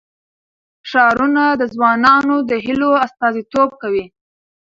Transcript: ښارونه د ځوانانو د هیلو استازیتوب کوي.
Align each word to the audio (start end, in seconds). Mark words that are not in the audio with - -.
ښارونه 0.89 1.43
د 1.61 1.63
ځوانانو 1.75 2.35
د 2.49 2.51
هیلو 2.65 2.91
استازیتوب 3.05 3.69
کوي. 3.81 4.05